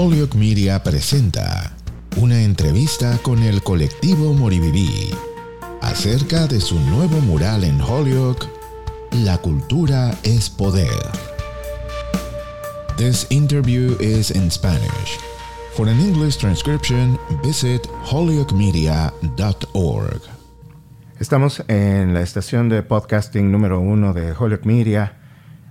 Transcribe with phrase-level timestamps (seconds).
[0.00, 1.72] Holyoke Media presenta
[2.18, 5.10] una entrevista con el colectivo Moriviví
[5.80, 8.46] acerca de su nuevo mural en Holyoke,
[9.10, 10.86] La cultura es poder.
[12.96, 15.18] This interview is in Spanish.
[15.74, 20.20] For an English transcription, visit holyokemedia.org.
[21.18, 25.18] Estamos en la estación de podcasting número uno de Holyoke Media,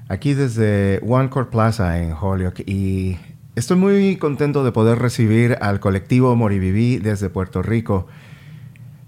[0.10, 3.18] aquí desde One Court Plaza en Holyoke y
[3.58, 8.06] estoy muy contento de poder recibir al colectivo Moriviví desde Puerto Rico.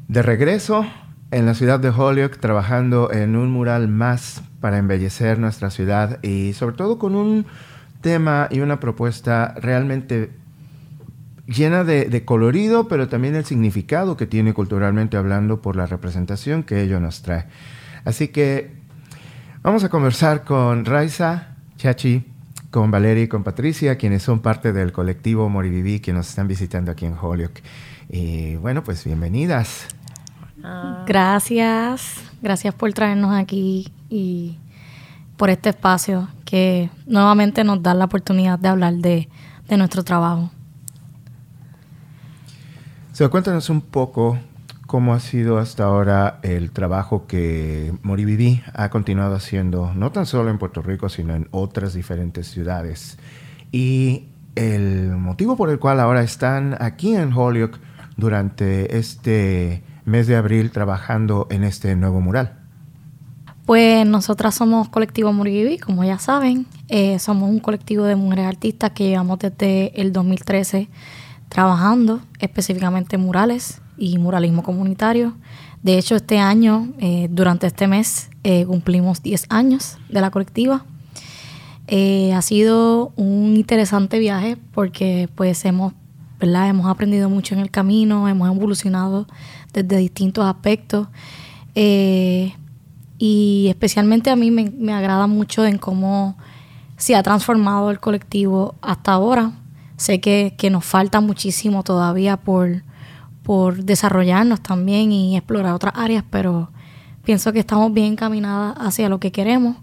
[0.07, 0.87] De regreso
[1.29, 6.53] en la ciudad de Holyoke trabajando en un mural más para embellecer nuestra ciudad y
[6.53, 7.45] sobre todo con un
[8.01, 10.31] tema y una propuesta realmente
[11.45, 16.81] llena de, colorido, pero también el significado que tiene culturalmente hablando por la representación que
[16.81, 17.45] ello nos trae.
[18.03, 18.71] Así que
[19.61, 22.25] vamos a conversar con Raiza, Chachi,
[22.71, 26.91] con Valeria y con Patricia, quienes son parte del colectivo Moriviví que nos están visitando
[26.91, 27.63] aquí en Holyoke.
[28.09, 29.87] Y bueno, pues bienvenidas.
[30.63, 31.03] Ah.
[31.07, 34.57] Gracias, gracias por traernos aquí y
[35.37, 39.29] por este espacio que nuevamente nos da la oportunidad de hablar de,
[39.67, 40.51] de nuestro trabajo.
[43.13, 44.37] So, cuéntanos un poco
[44.89, 50.49] cómo ha sido hasta ahora el trabajo que Moriviví ha continuado haciendo, no tan solo
[50.49, 53.19] en Puerto Rico, sino en otras diferentes ciudades.
[53.71, 57.77] Y el motivo por el cual ahora están aquí en Holyoke
[58.17, 62.57] durante este mes de abril trabajando en este nuevo mural.
[63.67, 66.65] Pues nosotras somos colectivo Moriviví, como ya saben.
[66.87, 70.89] Eh, somos un colectivo de mujeres artistas que llevamos desde el 2013
[71.47, 75.35] trabajando específicamente en murales y muralismo comunitario.
[75.83, 80.85] De hecho, este año, eh, durante este mes, eh, cumplimos 10 años de la colectiva.
[81.87, 85.93] Eh, ha sido un interesante viaje porque pues hemos,
[86.39, 86.69] ¿verdad?
[86.69, 89.27] hemos aprendido mucho en el camino, hemos evolucionado
[89.73, 91.07] desde distintos aspectos.
[93.21, 96.37] y especialmente a mí me, me agrada mucho en cómo
[96.97, 99.53] se ha transformado el colectivo hasta ahora
[99.99, 102.83] Sé que, nos falta muchísimo todavía por,
[103.49, 106.69] por desarrollarnos también y explorar otras áreas, pero
[107.23, 109.75] pienso que estamos bien encaminadas hacia lo que queremos.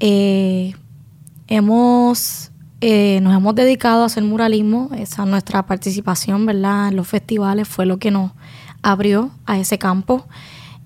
[0.00, 0.74] Eh,
[1.46, 2.52] hemos,
[2.82, 6.88] eh, nos hemos dedicado a hacer muralismo, esa nuestra participación ¿verdad?
[6.88, 8.32] en los festivales fue lo que nos
[8.82, 10.26] abrió a ese campo.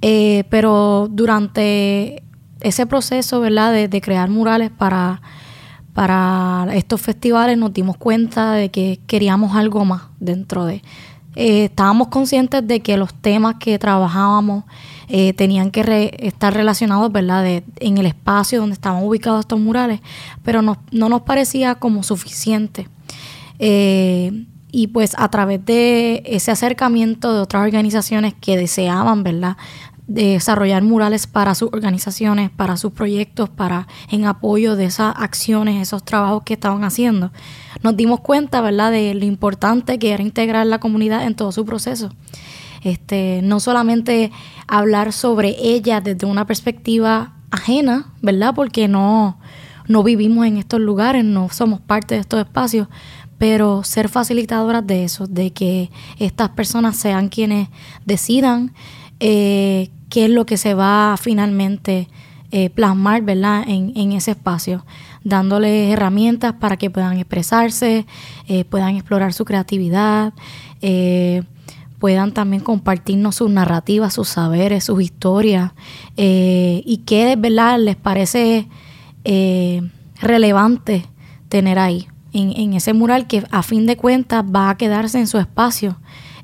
[0.00, 2.22] Eh, pero durante
[2.60, 3.88] ese proceso ¿verdad?
[3.88, 5.20] de crear murales para
[5.94, 10.82] para estos festivales nos dimos cuenta de que queríamos algo más dentro de...
[11.36, 14.64] Eh, estábamos conscientes de que los temas que trabajábamos
[15.08, 20.00] eh, tenían que estar relacionados, ¿verdad?, en el espacio donde estaban ubicados estos murales,
[20.42, 22.88] pero no, no nos parecía como suficiente.
[23.58, 29.56] Eh, y pues a través de ese acercamiento de otras organizaciones que deseaban, ¿verdad?,
[30.06, 35.80] de desarrollar murales para sus organizaciones, para sus proyectos, para en apoyo de esas acciones,
[35.80, 37.32] esos trabajos que estaban haciendo.
[37.82, 41.64] Nos dimos cuenta, ¿verdad?, de lo importante que era integrar la comunidad en todo su
[41.64, 42.10] proceso.
[42.82, 44.30] Este, no solamente
[44.66, 48.54] hablar sobre ella desde una perspectiva ajena, ¿verdad?
[48.54, 49.38] Porque no,
[49.88, 52.88] no vivimos en estos lugares, no somos parte de estos espacios,
[53.38, 57.68] pero ser facilitadoras de eso, de que estas personas sean quienes
[58.04, 58.74] decidan
[59.20, 62.08] eh, qué es lo que se va finalmente
[62.50, 63.64] eh, plasmar ¿verdad?
[63.66, 64.84] En, ese espacio,
[65.24, 68.06] dándoles herramientas para que puedan expresarse,
[68.46, 70.32] eh, puedan explorar su creatividad,
[71.98, 75.72] puedan también compartirnos sus narrativas, sus saberes, sus historias
[76.16, 77.80] y qué ¿verdad?
[77.80, 78.68] les parece
[80.20, 81.06] relevante
[81.48, 82.06] tener ahí.
[82.32, 85.96] En, en, ese mural que a fin de cuentas va a quedarse en su espacio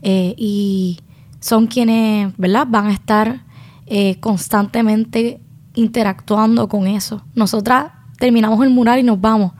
[0.02, 1.00] y
[1.40, 2.66] son quienes, ¿verdad?
[2.68, 3.40] Van a estar
[3.86, 5.40] eh, constantemente
[5.74, 7.22] interactuando con eso.
[7.34, 9.52] Nosotras terminamos el mural y nos vamos.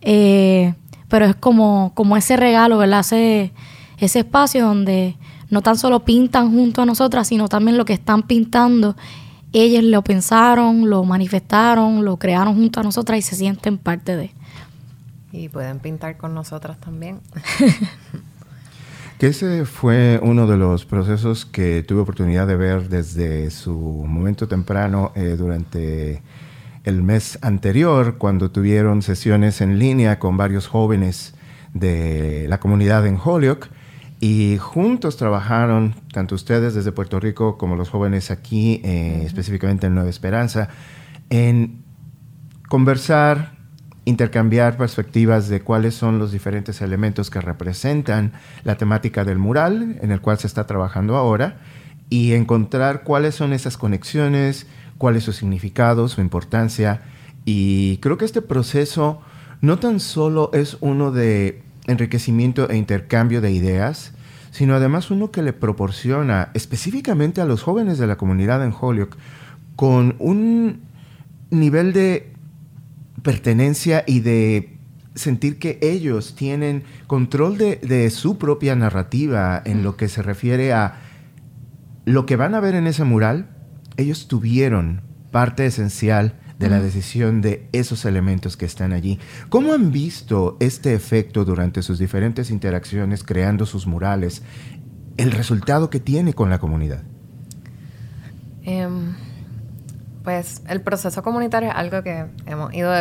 [0.00, 0.74] Eh,
[1.08, 3.00] pero es como, como ese regalo, ¿verdad?
[3.00, 3.52] Ese,
[3.98, 5.16] ese espacio donde
[5.50, 8.96] no tan solo pintan junto a nosotras, sino también lo que están pintando,
[9.52, 14.32] ellas lo pensaron, lo manifestaron, lo crearon junto a nosotras y se sienten parte de.
[15.32, 17.20] Y pueden pintar con nosotras también.
[19.18, 24.48] Que ese fue uno de los procesos que tuve oportunidad de ver desde su momento
[24.48, 26.20] temprano eh, durante
[26.82, 31.34] el mes anterior, cuando tuvieron sesiones en línea con varios jóvenes
[31.72, 33.68] de la comunidad en Holyoke.
[34.20, 39.94] Y juntos trabajaron, tanto ustedes desde Puerto Rico como los jóvenes aquí, eh, específicamente en
[39.94, 40.68] Nueva Esperanza,
[41.30, 41.84] en
[42.68, 43.53] conversar,
[44.04, 50.10] intercambiar perspectivas de cuáles son los diferentes elementos que representan la temática del mural en
[50.10, 51.58] el cual se está trabajando ahora
[52.10, 54.66] y encontrar cuáles son esas conexiones,
[54.98, 57.02] cuál es su significado, su importancia.
[57.44, 59.20] Y creo que este proceso
[59.60, 64.12] no tan solo es uno de enriquecimiento e intercambio de ideas,
[64.50, 69.16] sino además uno que le proporciona específicamente a los jóvenes de la comunidad en Holyoke
[69.74, 70.82] con un
[71.50, 72.33] nivel de
[73.24, 74.78] pertenencia y de
[75.16, 81.00] sentir que ellos tienen control de, su propia narrativa en lo que se refiere a
[82.04, 83.48] lo que van a ver en ese mural,
[83.96, 85.00] ellos tuvieron
[85.30, 89.18] parte esencial de la decisión de esos elementos que están allí.
[89.48, 94.42] ¿Cómo han visto este efecto durante sus diferentes interacciones creando sus murales?
[95.16, 97.02] El resultado que tiene con la comunidad.
[98.62, 99.14] Em,
[100.24, 102.92] pues el proceso comunitario es algo que hemos ido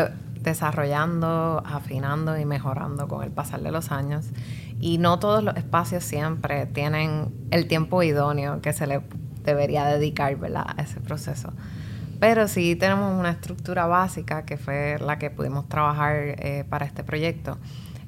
[0.42, 4.26] desarrollando, afinando y mejorando con el pasar de los años.
[4.80, 9.02] Y no todos los espacios siempre tienen el tiempo idóneo que se le
[9.44, 11.54] debería dedicar a ese proceso.
[12.20, 17.04] Pero sí tenemos una estructura básica que fue la que pudimos trabajar eh, para este
[17.04, 17.58] proyecto,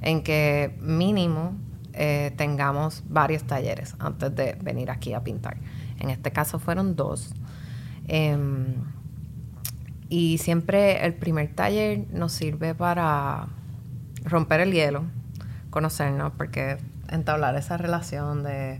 [0.01, 1.53] en que mínimo
[1.93, 5.57] eh, tengamos varios talleres antes de venir aquí a pintar.
[5.99, 7.33] En este caso fueron dos.
[8.07, 8.75] Em,
[10.09, 13.47] y siempre el primer taller nos sirve para
[14.23, 15.03] romper el hielo,
[15.69, 16.77] conocernos, porque
[17.09, 18.79] entablar esa relación de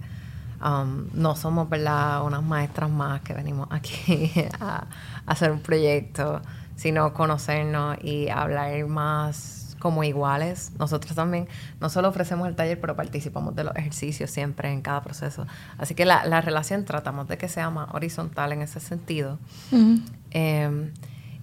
[0.63, 2.23] um, no somos ¿verdad?
[2.23, 4.87] unas maestras más que venimos aquí a,
[5.25, 6.41] hacer un proyecto,
[6.75, 10.71] sino conocernos y hablar más como iguales.
[10.79, 11.47] Nosotros también
[11.79, 15.45] no solo ofrecemos el taller, pero participamos de los ejercicios siempre en cada proceso.
[15.77, 19.37] Así que la, relación tratamos de que sea más horizontal en ese sentido.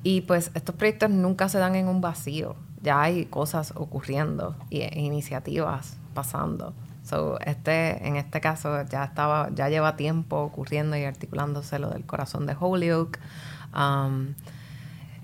[0.02, 2.56] Y pues estos proyectos nunca se dan en un vacío.
[2.82, 6.74] Ya hay cosas ocurriendo y e iniciativas pasando.
[7.44, 12.46] Este, en este caso ya estaba, ya lleva tiempo ocurriendo y articulándose lo del corazón
[12.46, 13.18] de Holyoke.
[13.76, 14.34] Um,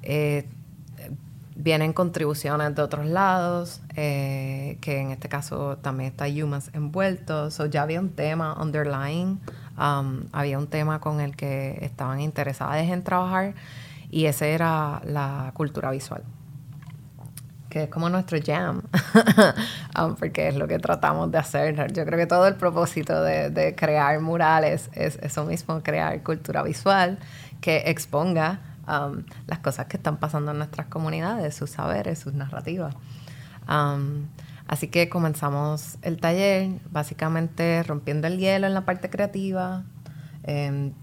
[0.03, 0.49] eh,
[1.55, 7.49] vienen contribuciones de otros lados, eh, que en este caso también está Humans envuelto.
[7.69, 9.41] Ya había un tema underlying,
[9.79, 13.55] um, había un tema con el que estaban interesadas en trabajar
[14.11, 16.23] y esa era la cultura visual,
[17.69, 18.83] que es como nuestro jam,
[20.01, 21.93] um, porque es lo que tratamos de hacer.
[21.93, 27.19] Yo creo que todo el propósito de, crear murales es eso mismo, crear cultura visual
[27.61, 32.95] que exponga um, las cosas que están pasando en nuestras comunidades, sus saberes, sus narrativas.
[33.69, 34.29] Um,
[34.67, 39.85] así que comenzamos el taller básicamente rompiendo el hielo en la parte creativa,
[40.45, 40.95] em,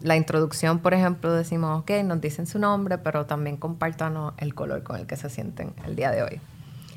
[0.00, 4.82] la introducción, por ejemplo, decimos, ok, nos dicen su nombre, pero también compártanos el color
[4.82, 6.40] con el que se sienten el día de hoy.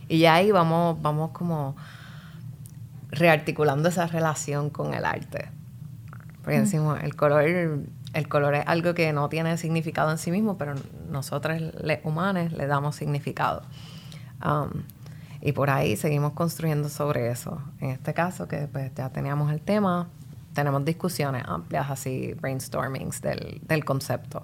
[0.07, 1.75] Y ya ahí vamos, vamos como
[3.11, 5.49] rearticulando esa relación con el arte.
[6.43, 10.57] Porque decimos, el color, el color es algo que no tiene significado en sí mismo,
[10.57, 10.73] pero
[11.09, 13.61] nosotros, los humanos, le damos significado.
[14.43, 14.83] Um,
[15.41, 17.61] y por ahí seguimos construyendo sobre eso.
[17.79, 20.07] En este caso, que pues, ya teníamos el tema,
[20.53, 24.43] tenemos discusiones amplias, así, brainstormings del, del concepto.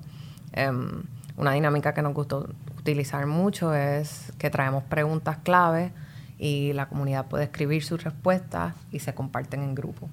[0.54, 1.04] Em,
[1.38, 2.38] una dinámica que nos gusta
[2.78, 5.92] utilizar mucho es que traemos preguntas clave
[6.38, 10.10] y la comunidad puede escribir sus respuestas y se comparten en grupo.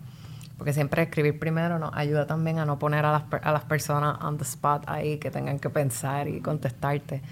[0.57, 4.21] Porque siempre escribir primero nos ayuda también a no poner a las, a las personas
[4.23, 7.23] on the spot ahí que tengan que pensar y contestarte.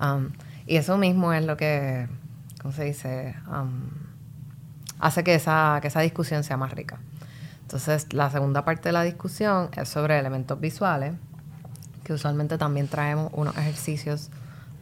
[0.00, 0.30] Um,
[0.66, 2.08] y eso mismo es lo que,
[2.60, 3.36] ¿cómo se dice?
[3.48, 3.90] Um,
[4.98, 6.98] hace que esa, que esa discusión sea más rica.
[7.72, 11.14] Entonces, la segunda parte de la discusión es sobre elementos visuales,
[12.04, 14.28] que usualmente también traemos unos ejercicios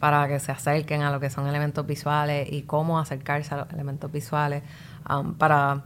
[0.01, 3.69] para que se acerquen a lo que son elementos visuales y cómo acercarse a los
[3.71, 4.63] elementos visuales
[5.09, 5.85] um, para,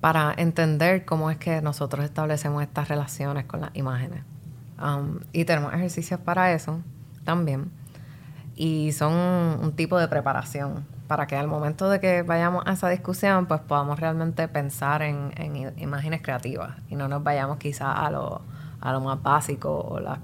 [0.00, 4.22] para entender cómo es que nosotros establecemos estas relaciones con las imágenes.
[4.80, 6.80] Um, y tenemos ejercicios para eso
[7.24, 7.72] también.
[8.54, 12.88] Y son un tipo de preparación para que al momento de que vayamos a esa
[12.88, 15.32] discusión, pues podamos realmente pensar en,
[15.76, 18.42] imágenes creativas y no nos vayamos quizá a lo,
[18.80, 20.20] a lo más básico o la,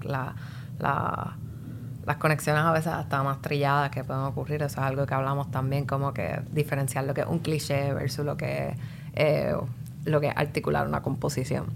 [0.79, 4.63] las conexiones a veces hasta más trilladas que pueden ocurrir.
[4.63, 8.25] Eso es algo que hablamos también, como que diferenciar lo que es un cliché versus
[8.25, 8.77] lo que es,
[9.15, 9.57] eh,
[10.05, 11.67] lo que articular una composición.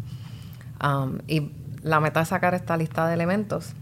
[0.84, 1.50] Um, y
[1.82, 3.74] la meta es sacar esta lista de elementos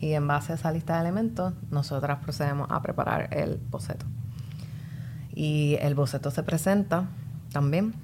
[0.00, 4.06] y en base a esa lista de elementos, nosotras procedemos a preparar el boceto.
[5.42, 7.08] Y el boceto se presenta
[7.52, 7.94] también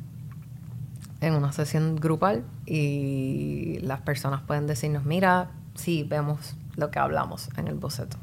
[1.21, 7.49] en una sesión grupal y las personas pueden decirnos, mira, sí, vemos lo que hablamos
[7.57, 8.17] en el boceto.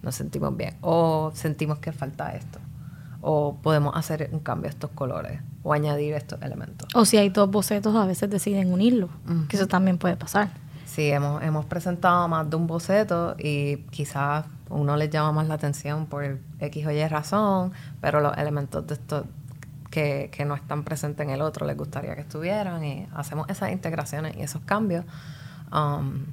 [0.00, 0.78] nos sentimos bien.
[0.80, 2.58] O sentimos que falta esto.
[3.20, 5.42] O podemos hacer un cambio a estos colores.
[5.62, 6.88] O añadir estos elementos.
[6.94, 9.10] O si hay dos bocetos, a veces deciden unirlo.
[9.50, 10.48] Que eso también puede pasar.
[10.86, 15.54] Sí, hemos, hemos presentado más de un boceto y quizás uno les llama más la
[15.54, 19.26] atención por X o Y razón, pero los elementos de esto
[19.90, 23.70] que, que no están presentes en el otro les gustaría que estuvieran y hacemos esas
[23.72, 25.04] integraciones y esos cambios.
[25.72, 26.26] Um,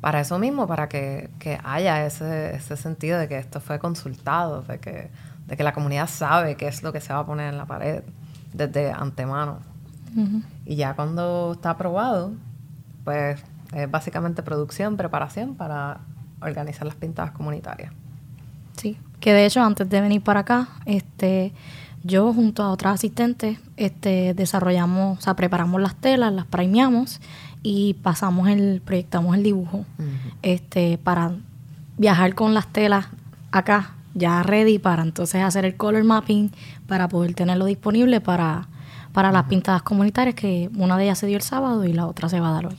[0.00, 4.62] para eso mismo, para que, que haya ese, ese, sentido de que esto fue consultado,
[4.62, 5.10] de que,
[5.46, 7.66] de que la comunidad sabe qué es lo que se va a poner en la
[7.66, 8.04] pared
[8.52, 9.58] desde antemano.
[10.64, 12.32] Y ya cuando está aprobado,
[13.04, 13.42] pues
[13.74, 16.00] es básicamente producción, preparación para
[16.40, 17.92] organizar las pintadas comunitarias.
[18.76, 21.52] Sí, que de hecho antes de venir para acá, este,
[22.02, 27.20] yo junto a otras asistentes este, desarrollamos, o sea, preparamos las telas, las primeamos
[27.62, 29.84] y pasamos el, proyectamos el dibujo
[30.42, 31.32] este, para
[31.98, 33.06] viajar con las telas
[33.50, 36.52] acá, ya ready para entonces hacer el color mapping,
[36.86, 38.68] para poder tenerlo disponible para,
[39.12, 42.28] para las pintadas comunitarias, que una de ellas se dio el sábado y la otra
[42.28, 42.76] se va a dar hoy.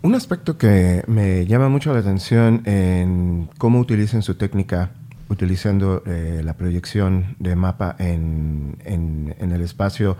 [0.00, 4.90] Un aspecto que me llama mucho la atención en cómo utilizan su técnica
[5.28, 10.16] utilizando eh, la proyección de mapa en, en, el espacio.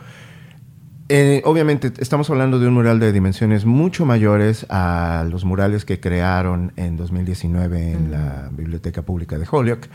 [1.08, 6.00] Eh, obviamente estamos hablando de un mural de dimensiones mucho mayores a los murales que
[6.00, 9.88] crearon en 2019 en la Biblioteca Pública de Holyoke,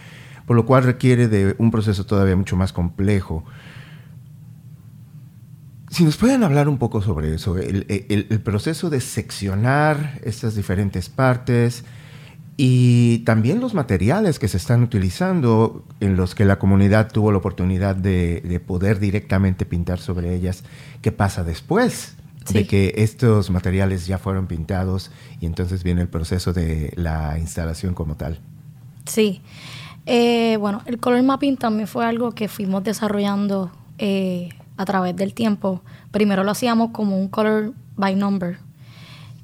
[0.48, 3.44] por lo cual requiere de un proceso todavía mucho más complejo.
[5.94, 11.84] Si nos pueden hablar un poco sobre eso, el, proceso de seccionar estas diferentes partes
[12.58, 17.38] y también los materiales que se están utilizando en los que la comunidad tuvo la
[17.38, 20.64] oportunidad de, poder directamente pintar sobre ellas,
[21.04, 22.16] ¿qué pasa después?
[22.52, 27.94] de que estos materiales ya fueron pintados y entonces viene el proceso de la instalación
[27.94, 28.40] como tal.
[29.06, 29.42] Sí,
[30.08, 35.34] eh, bueno, el color mapping también fue algo que fuimos desarrollando eh, a través del
[35.34, 35.82] tiempo.
[36.12, 38.58] Primero lo hacíamos como un color by number,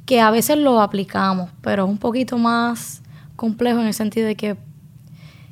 [0.05, 3.01] que a veces lo aplicamos, pero es un poquito más
[3.35, 4.57] complejo en el sentido de que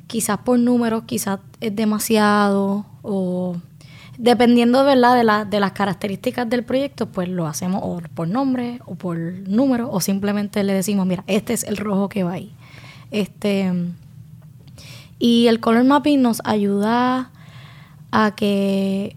[0.06, 3.56] quizás por números, quizás es demasiado o
[4.18, 5.16] dependiendo ¿verdad?
[5.16, 9.16] De, la, de las características del proyecto, pues lo hacemos o por nombre o por
[9.16, 12.52] número o simplemente le decimos, mira, este es el rojo que va ahí.
[13.10, 13.72] Este,
[15.18, 17.30] y el color mapping nos ayuda
[18.10, 19.16] a que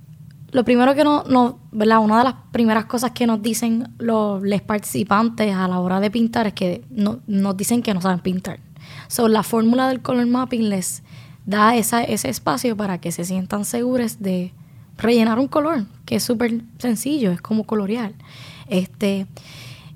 [0.51, 1.99] lo primero que no, no, ¿verdad?
[1.99, 6.47] Una de las primeras cosas que nos dicen los, participantes a la hora de pintar
[6.47, 8.59] es que no, nos dicen que no saben pintar.
[9.07, 11.03] So, la fórmula del color mapping les
[11.45, 14.53] da esa, ese espacio para que se sientan seguros de
[14.97, 18.13] rellenar un color, que es súper sencillo, es como colorear.
[18.67, 19.27] Este,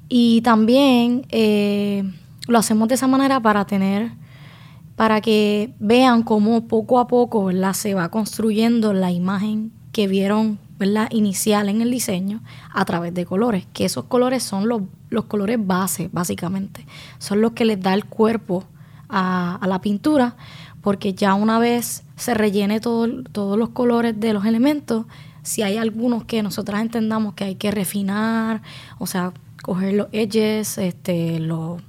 [0.08, 2.04] y también eh,
[2.48, 4.12] lo hacemos de esa manera para tener,
[4.96, 11.08] para que vean cómo poco a poco se va construyendo la imagen que vieron ¿verdad?
[11.10, 12.42] inicial en el diseño
[12.74, 16.86] a través de colores, que esos colores son los, los colores base, básicamente.
[17.18, 18.66] Son los que les da el cuerpo
[19.08, 20.36] a, la pintura,
[20.82, 25.06] porque ya una vez se rellene todo, todos los colores de los elementos,
[25.44, 28.64] si hay algunos que nosotras entendamos que hay que refinar,
[29.00, 29.32] o sea,
[29.64, 31.82] coger los edges, este, los,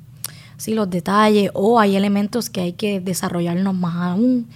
[0.58, 4.46] sí, los detalles, o hay elementos que hay que desarrollarnos más aún,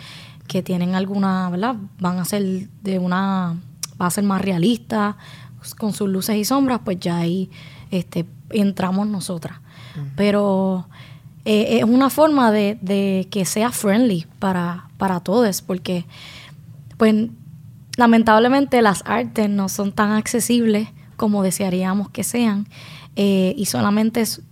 [0.50, 1.76] que tienen alguna, ¿verdad?
[2.00, 2.42] Van a ser
[2.83, 3.57] de una,
[4.02, 5.16] va a ser más realista,
[5.78, 7.49] con sus luces y sombras, pues ya ahí
[7.92, 9.61] este, entramos nosotras.
[10.16, 10.88] Pero
[11.45, 16.04] eh, es una forma de, que sea friendly para, para todos, porque
[16.97, 17.14] pues
[17.97, 22.66] lamentablemente las artes no son tan accesibles como desearíamos que sean
[23.14, 24.42] eh, y solamente es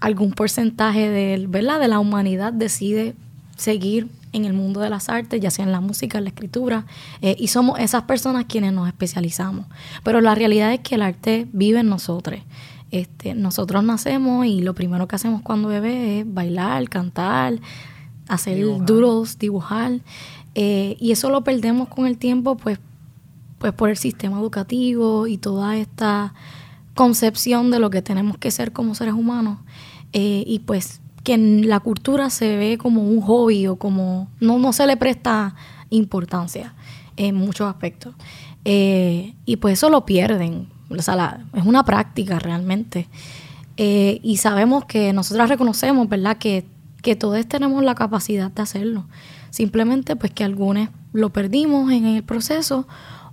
[0.00, 1.80] algún porcentaje de, ¿verdad?
[1.80, 3.14] de la humanidad decide
[3.56, 6.86] seguir en el mundo de las artes, ya sea en la música, en la escritura,
[7.22, 9.66] eh, y somos esas personas quienes nos especializamos.
[10.02, 12.40] Pero la realidad es que el arte vive en nosotros.
[12.90, 17.60] Este, nosotros nacemos y lo primero que hacemos cuando bebé es bailar, cantar,
[18.28, 20.00] hacer doodles, dibujar.
[20.56, 22.78] Eh, y eso lo perdemos con el tiempo, pues,
[23.58, 26.34] pues por el sistema educativo y toda esta
[26.94, 29.58] concepción de lo que tenemos que ser como seres humanos.
[30.12, 34.58] Eh, y pues que en la cultura se ve como un hobby o como no,
[34.58, 35.56] no se le presta
[35.90, 36.74] importancia
[37.16, 38.14] en muchos aspectos.
[38.64, 40.68] Eh, y pues eso lo pierden.
[40.90, 43.08] O sea, es una práctica realmente.
[43.78, 46.36] Eh, y sabemos que nosotras reconocemos, ¿verdad?
[46.36, 46.66] Que,
[47.02, 49.06] que todos tenemos la capacidad de hacerlo.
[49.50, 52.86] Simplemente pues que algunos lo perdimos en el proceso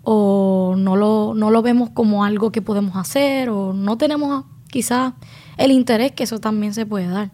[0.04, 5.14] o no lo, no lo vemos como algo que podemos hacer o no tenemos quizás
[5.58, 7.32] el interés que eso también se puede dar.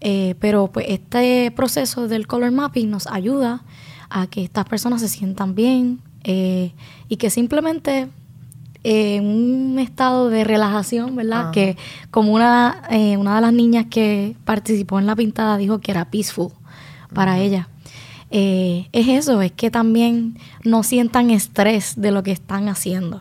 [0.00, 3.62] Eh, pero pues este proceso del color mapping nos ayuda
[4.08, 6.72] a que estas personas se sientan bien eh,
[7.08, 8.08] y que simplemente
[8.82, 11.50] en un estado de relajación, ¿verdad?
[11.50, 11.76] Que
[12.10, 12.82] como una,
[13.18, 16.50] una de las niñas que participó en la pintada dijo que era peaceful
[17.12, 17.68] para ella.
[18.30, 23.20] es eso, es que también no sientan estrés de lo que están haciendo.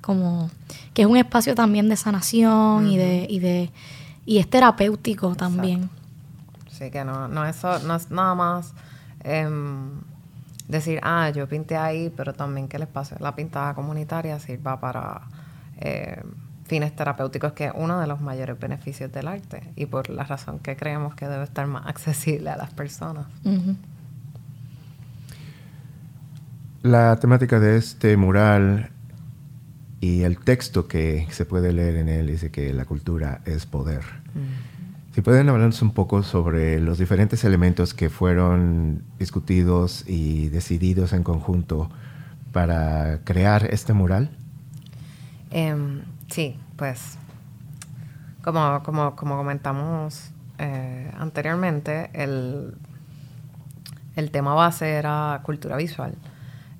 [0.00, 0.48] Como
[0.94, 3.70] que es un espacio también de sanación y de, y de
[4.26, 5.90] y es terapéutico también.
[6.80, 8.72] Sí, que no, no, eso, no es nada más
[9.22, 10.00] em,
[10.66, 15.20] decir, ah, yo pinté ahí, pero también que el espacio, la pintada comunitaria sirva para
[15.76, 16.22] eh,
[16.64, 20.58] fines terapéuticos, que es uno de los mayores beneficios del arte y por la razón
[20.58, 23.26] que creemos que debe estar más accesible a las personas.
[26.80, 28.88] La temática de este mural
[30.00, 34.00] y el texto que se puede leer en él dice que la cultura es poder.
[34.32, 34.69] Mm.
[35.12, 41.24] Si pueden hablarnos un poco sobre los diferentes elementos que fueron discutidos y decididos en
[41.24, 41.90] conjunto
[42.52, 44.30] para crear este mural.
[45.50, 47.18] Em, sí, pues
[48.42, 52.74] como, como, comentamos eh, anteriormente, el,
[54.14, 56.14] el tema base era cultura visual.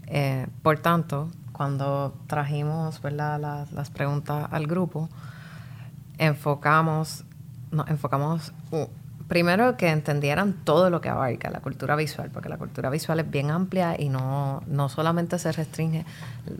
[0.07, 5.09] Eh, por tanto, cuando trajimos las preguntas al grupo,
[6.19, 7.25] enfocamos,
[7.71, 8.53] nos enfocamos
[9.31, 13.31] primero que entendieran todo lo que abarca la cultura visual, porque la cultura visual es
[13.31, 16.05] bien amplia y no, no solamente se restringe.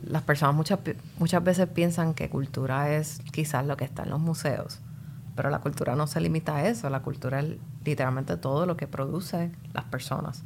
[0.07, 0.79] Las personas muchas,
[1.19, 4.79] muchas veces piensan que cultura es quizás lo que está en los museos,
[5.35, 8.87] pero la cultura no se limita a eso, la cultura es literalmente todo lo que
[8.87, 10.41] producen las personas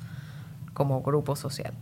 [0.73, 1.75] como grupo social.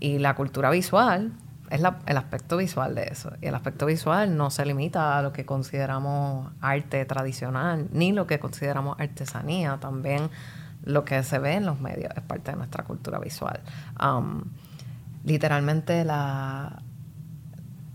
[0.00, 1.32] Y la cultura visual
[1.72, 3.32] es el aspecto visual de eso.
[3.40, 8.26] Y el aspecto visual no se limita a lo que consideramos arte tradicional, ni lo
[8.26, 9.78] que consideramos artesanía.
[9.80, 10.28] También
[10.84, 13.60] lo que se ve en los medios es parte de nuestra cultura visual.
[14.02, 14.42] Um,
[15.24, 16.82] literalmente la,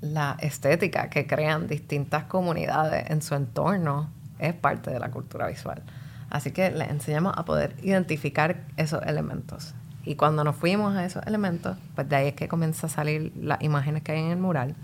[0.02, 5.84] la estética que crean distintas comunidades en su entorno es parte de la cultura visual.
[6.32, 9.76] Así que le enseñamos a poder identificar esos elementos
[10.08, 13.34] y cuando nos fuimos a esos elementos, pues de ahí es que comienza a salir
[13.36, 14.76] las imágenes que hay en el mural.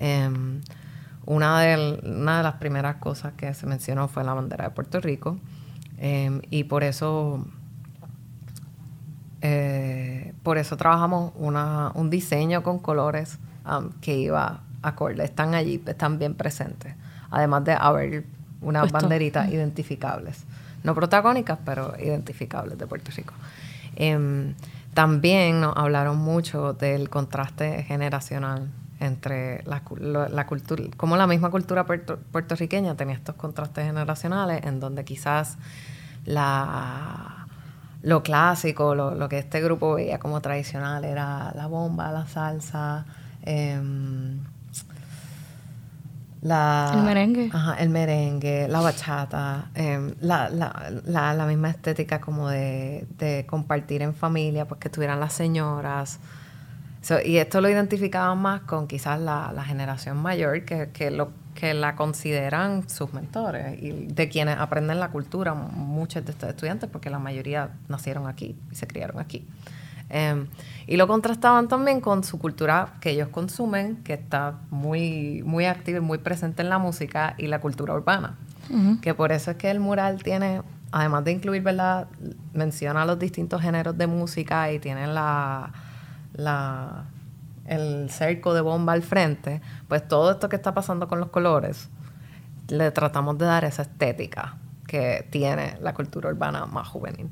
[0.00, 0.60] Em,
[1.24, 5.00] una, de, una de las primeras cosas que se mencionó fue la bandera de Puerto
[5.00, 5.38] Rico.
[5.98, 7.46] Em, y por eso,
[9.40, 13.38] eh, por eso trabajamos una, un diseño con colores
[14.00, 15.22] que iba acorde.
[15.22, 16.94] Están allí, están bien presentes.
[17.30, 18.24] Además de haber
[18.62, 20.44] unas banderitas identificables.
[20.82, 23.34] No protagónicas, pero identificables de Puerto Rico.
[24.02, 24.54] Em,
[24.94, 29.82] también nos hablaron mucho del contraste generacional entre la,
[30.46, 35.58] cultura, como la misma cultura puertorriqueña tenía estos contrastes generacionales en donde quizás
[36.24, 37.46] la,
[38.02, 43.04] lo clásico, lo, que este grupo veía como tradicional era la bomba, la salsa,
[43.42, 44.40] em,
[46.42, 47.50] la, el merengue.
[47.52, 54.00] Ajá, el merengue, la bachata, em, la, la, la, misma estética como de, de, compartir
[54.02, 56.18] en familia, pues que tuvieran las señoras.
[57.24, 61.94] y esto lo identificaban más con quizás la, generación mayor, que, que, lo, que la
[61.94, 67.18] consideran sus mentores y de quienes aprenden la cultura, muchos de estos estudiantes, porque la
[67.18, 69.46] mayoría nacieron aquí y se criaron aquí.
[70.10, 70.48] Em,
[70.86, 75.98] y lo contrastaban también con su cultura que ellos consumen, que está muy, muy activa
[75.98, 78.36] y muy presente en la música y la cultura urbana.
[79.02, 82.06] Que por eso es que el mural tiene, además de incluir, ¿verdad?
[82.52, 85.72] Menciona los distintos géneros de música y tiene la,
[86.34, 87.06] la,
[87.66, 89.60] el cerco de bomba al frente.
[89.88, 91.88] Pues todo esto que está pasando con los colores,
[92.68, 97.28] le tratamos de dar esa estética que tiene la cultura urbana más juvenil.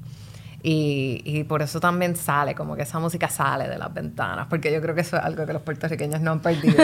[0.61, 4.73] Y, y, por eso también sale, como que esa música sale de las ventanas, porque
[4.73, 6.83] yo creo que eso es algo que los puertorriqueños no han perdido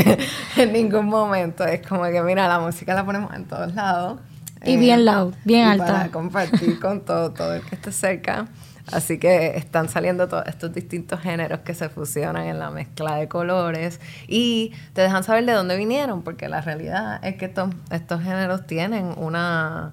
[0.56, 1.64] en ningún momento.
[1.64, 4.20] Es como que, mira, la música la ponemos en todos lados.
[4.64, 5.86] Y eh, bien loud, bien alta.
[5.86, 8.46] Para compartir con todo, todo el que esté cerca.
[8.92, 13.26] Así que están saliendo todos estos distintos géneros que se fusionan en la mezcla de
[13.26, 18.22] colores y te dejan saber de dónde vinieron, porque la realidad es que estos, estos
[18.22, 19.92] géneros tienen una,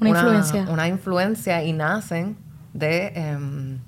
[0.00, 0.66] una, influencia.
[0.70, 2.38] una influencia y nacen
[2.72, 3.78] de em,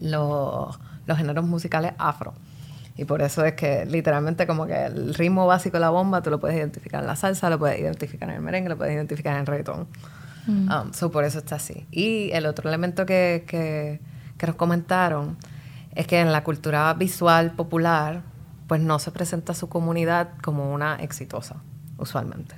[0.00, 2.34] los, géneros musicales afro.
[2.96, 6.30] Y por eso es que literalmente como que el ritmo básico de la bomba tú
[6.30, 9.34] lo puedes identificar en la salsa, lo puedes identificar en el merengue, lo puedes identificar
[9.34, 9.86] en el reggaetón.
[10.46, 10.68] Mm.
[10.70, 11.86] Um, por eso está así.
[11.90, 14.00] Y el otro elemento que, que,
[14.36, 15.36] que, nos comentaron
[15.94, 18.22] es que en la cultura visual popular
[18.66, 21.56] pues no se presenta su comunidad como una exitosa,
[21.98, 22.54] usualmente.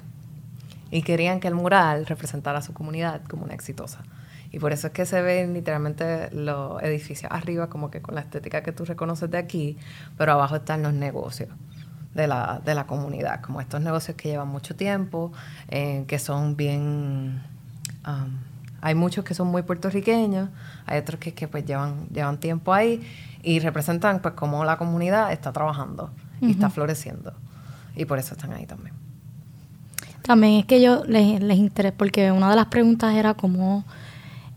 [0.91, 4.01] Y querían que el mural representara a su comunidad como una exitosa.
[4.53, 8.21] Y por eso es que se ven literalmente los edificios arriba como que con la
[8.21, 9.77] estética que tú reconoces de aquí,
[10.19, 11.49] pero abajo están los negocios
[12.15, 15.33] de la, de la comunidad, como estos negocios que llevan mucho tiempo,
[15.69, 17.43] eh, que son bien...
[18.07, 18.39] Um,
[18.83, 20.49] hay muchos que son muy puertorriqueños,
[20.87, 23.07] hay otros que, que pues llevan, llevan tiempo ahí
[23.43, 26.11] y representan pues cómo la comunidad está trabajando
[26.41, 27.35] y está floreciendo.
[27.95, 28.95] Y por eso están ahí también.
[30.23, 33.85] También es que yo les, les interesa, porque una de las preguntas era cómo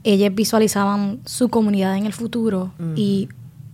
[0.03, 3.29] ellos visualizaban su comunidad en el futuro y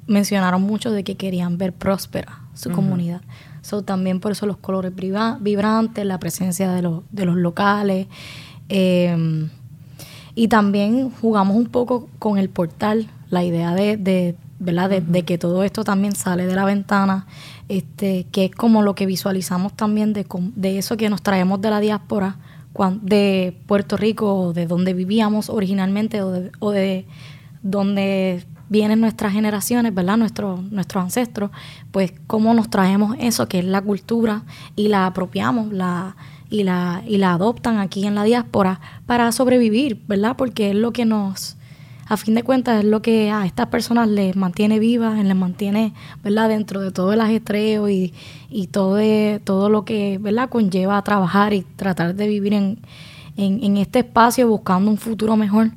[0.08, 3.22] mencionaron mucho de que querían ver próspera su comunidad.
[3.62, 4.94] So, también por eso los colores
[5.40, 8.08] vibrantes, la presencia de, los, de los locales.
[8.70, 9.50] Em,
[10.36, 14.90] y también jugamos un poco con el portal, la idea de, ¿verdad?
[15.02, 17.28] De, que todo esto también sale de la ventana,
[17.68, 21.70] este, que es como lo que visualizamos también de, de eso que nos traemos de
[21.70, 22.38] la diáspora,
[23.02, 27.06] de Puerto Rico, de donde vivíamos originalmente, o de, o de
[27.62, 30.18] donde vienen nuestras generaciones, ¿verdad?
[30.18, 31.52] Nuestros, nuestros ancestros,
[31.92, 34.44] pues cómo nos traemos eso que es la cultura
[34.76, 36.16] y la apropiamos, la
[36.52, 40.36] y la y la adoptan aquí en la diáspora para sobrevivir, ¿verdad?
[40.38, 41.58] Porque es lo que nos
[42.10, 45.94] a fin de cuentas es lo que a estas personas les mantiene vivas, les mantiene,
[46.24, 46.50] ¿verdad?
[46.50, 48.14] Dentro de todo el ajetreo y,
[48.50, 49.00] y todo,
[49.46, 50.50] todo lo que, ¿verdad?
[50.50, 52.80] Conlleva a trabajar y tratar de vivir en,
[53.38, 55.72] en este espacio buscando un futuro mejor,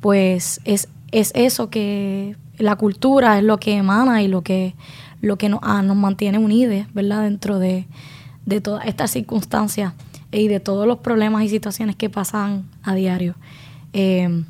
[0.00, 4.74] pues es es eso que la cultura es lo que emana y lo que,
[5.20, 7.22] lo que nos, mantiene unidos, ¿verdad?
[7.22, 7.86] Dentro de,
[8.44, 9.92] de todas estas circunstancias
[10.32, 13.34] y de todos los problemas y situaciones que pasan a diario.
[13.92, 14.44] Eh,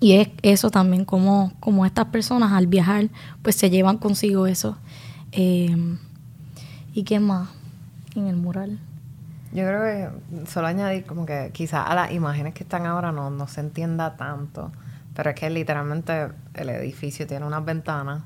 [0.00, 3.08] y es eso también, como, como estas personas al viajar,
[3.42, 4.76] pues se llevan consigo eso.
[5.32, 5.76] Eh,
[6.94, 7.48] ¿Y qué más
[8.14, 8.78] en el mural?
[9.52, 13.30] Yo creo que solo añadir como que quizás a las imágenes que están ahora no,
[13.30, 14.70] no se entienda tanto
[15.18, 18.22] pero es que literalmente el edificio tiene unas ventanas.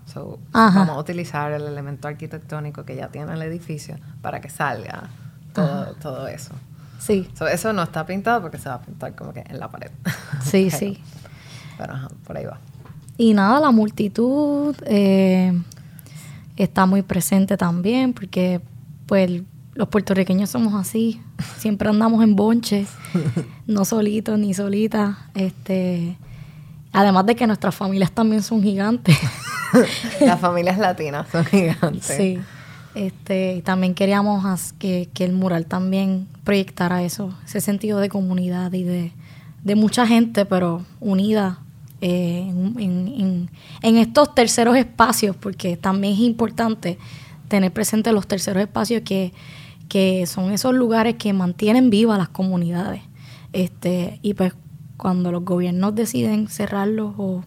[0.52, 5.08] vamos a utilizar el elemento arquitectónico que ya tiene el edificio para que salga
[5.54, 6.52] todo, todo eso.
[6.98, 7.32] Sí.
[7.50, 9.90] eso no está pintado porque se va a pintar como que en la pared.
[10.42, 11.02] Sí, sí.
[11.86, 12.58] Pero por ahí va.
[13.18, 15.52] Y nada, la multitud eh,
[16.56, 18.60] está muy presente también porque
[19.06, 19.42] pues
[19.74, 21.20] los puertorriqueños somos así.
[21.58, 22.88] Siempre andamos en bonches,
[23.66, 25.16] no solitos ni solitas.
[25.34, 26.16] Este
[26.92, 29.16] Además de que nuestras familias también son gigantes.
[30.20, 32.04] Las familias latinas son gigantes.
[32.04, 32.38] Sí.
[32.94, 38.84] Este, y también queríamos que, el mural también proyectara eso, ese sentido de comunidad y
[38.84, 41.60] de, mucha gente, pero unida
[42.04, 43.48] eh, en,
[43.96, 46.98] estos terceros espacios, porque también es importante
[47.46, 49.32] tener presente los terceros espacios que,
[49.88, 53.02] que son esos lugares que mantienen vivas las comunidades.
[53.52, 54.52] Este, y pues
[54.96, 57.44] cuando los gobiernos deciden cerrarlos o,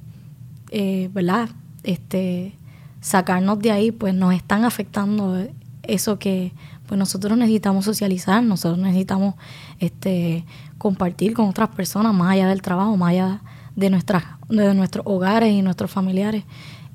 [0.71, 1.49] eh, ¿verdad?
[1.83, 2.53] Este,
[3.01, 5.37] sacarnos de ahí, pues nos están afectando
[5.83, 6.53] eso que
[6.87, 9.35] pues nosotros necesitamos socializar, nosotros necesitamos
[9.79, 10.45] este,
[10.77, 13.41] compartir con otras personas más allá del trabajo, más allá
[13.75, 16.43] de, nuestras, de nuestros hogares y nuestros familiares.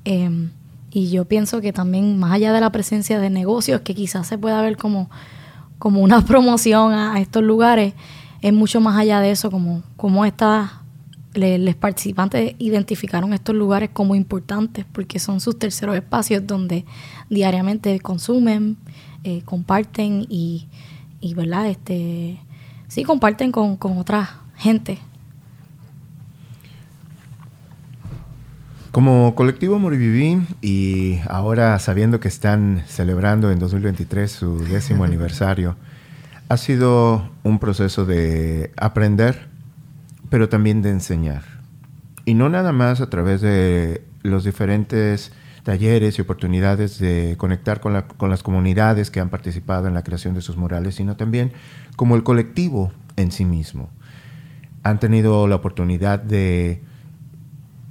[0.05, 0.51] Em,
[0.91, 4.37] y yo pienso que también más allá de la presencia de negocios, que quizás se
[4.37, 5.09] pueda ver como,
[5.79, 7.93] como una promoción a estos lugares,
[8.41, 10.71] es mucho más allá de eso, como, como estas
[11.33, 16.85] los participantes identificaron estos lugares como importantes porque son sus terceros espacios donde
[17.29, 18.77] diariamente consumen,
[19.23, 20.67] eh, comparten y,
[21.21, 21.67] y, ¿verdad?
[21.69, 22.37] Este,
[22.87, 24.97] sí, comparten con, con otra gente.
[28.91, 35.77] Como colectivo Moriviví y ahora sabiendo que están celebrando en 2023 su décimo aniversario,
[36.49, 39.47] ha sido un proceso de aprender,
[40.29, 41.43] pero también de enseñar.
[42.25, 45.31] Y no nada más a través de los diferentes
[45.63, 50.41] talleres y oportunidades de conectar con, las comunidades que han participado en la creación de
[50.41, 51.53] sus murales, sino también
[51.95, 53.89] como el colectivo en sí mismo.
[54.83, 56.90] Han tenido la oportunidad de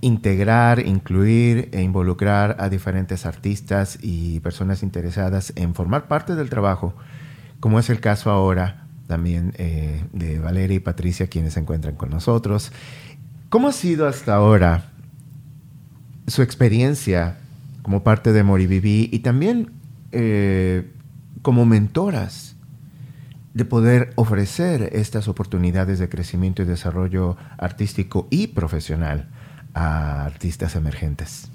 [0.00, 6.94] integrar, incluir e involucrar a diferentes artistas y personas interesadas en formar parte del trabajo
[7.60, 12.10] como es el caso ahora también eh, de Valeria y Patricia, quienes se encuentran con
[12.10, 12.72] nosotros.
[13.50, 14.90] ¿Cómo ha sido hasta ahora
[16.26, 17.38] su experiencia
[17.82, 19.70] como parte de Moriviví y también
[20.12, 20.90] eh,
[21.42, 22.56] como mentoras
[23.52, 29.28] de poder ofrecer estas oportunidades de crecimiento y desarrollo artístico y profesional
[29.74, 31.48] a artistas emergentes?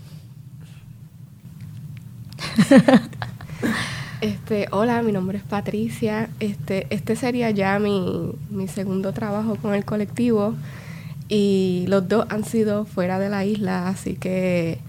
[4.21, 6.29] Este, hola, mi nombre es Patricia.
[6.39, 8.33] Este, este sería ya mi,
[8.67, 10.55] segundo trabajo con el colectivo.
[11.27, 14.79] y los dos han sido fuera de la isla, así que